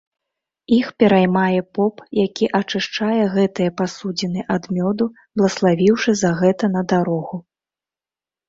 Іх 0.77 0.87
пераймае 1.01 1.59
поп, 1.77 1.95
які 2.19 2.45
ачышчае 2.59 3.23
гэтыя 3.35 3.75
пасудзіны 3.83 4.47
ад 4.57 4.63
мёду, 4.79 5.05
блаславіўшы 5.43 6.11
за 6.23 6.31
гэта 6.41 6.65
на 6.79 6.85
дарогу. 6.97 7.35